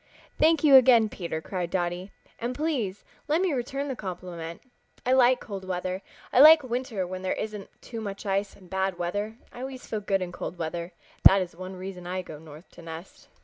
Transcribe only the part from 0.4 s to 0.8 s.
you